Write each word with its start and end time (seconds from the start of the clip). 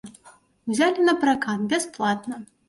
Узялі 0.71 1.05
на 1.09 1.13
пракат, 1.25 1.67
бясплатна. 1.75 2.41